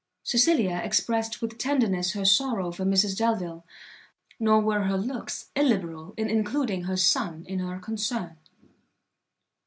[0.23, 3.63] Cecilia expressed with tenderness her sorrow for Mrs Delvile:
[4.39, 8.37] nor were her looks illiberal in including her son in her concern.